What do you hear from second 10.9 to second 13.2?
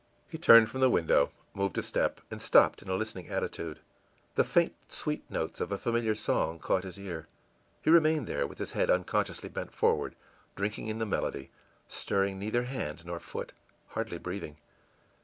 the melody, stirring neither hand nor